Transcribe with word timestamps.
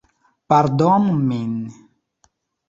Pardonu 0.49 1.11
min. 1.27 1.53